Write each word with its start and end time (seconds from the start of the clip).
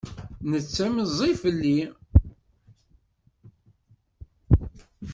Netta 0.49 0.83
i 0.87 0.89
meẓẓi 0.95 1.31
fell-i. 1.41 1.79